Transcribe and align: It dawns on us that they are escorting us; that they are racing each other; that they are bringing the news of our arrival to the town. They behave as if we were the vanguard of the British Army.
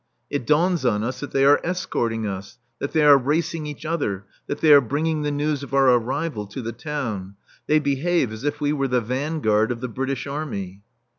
It 0.31 0.47
dawns 0.47 0.83
on 0.83 1.03
us 1.03 1.19
that 1.19 1.29
they 1.29 1.45
are 1.45 1.61
escorting 1.63 2.25
us; 2.25 2.57
that 2.79 2.91
they 2.91 3.03
are 3.05 3.19
racing 3.19 3.67
each 3.67 3.85
other; 3.85 4.25
that 4.47 4.59
they 4.59 4.73
are 4.73 4.81
bringing 4.81 5.21
the 5.21 5.29
news 5.29 5.61
of 5.61 5.75
our 5.75 5.89
arrival 5.89 6.47
to 6.47 6.61
the 6.63 6.73
town. 6.73 7.35
They 7.67 7.77
behave 7.77 8.31
as 8.31 8.43
if 8.43 8.59
we 8.59 8.73
were 8.73 8.87
the 8.87 8.99
vanguard 9.01 9.71
of 9.71 9.79
the 9.79 9.87
British 9.87 10.25
Army. 10.25 10.81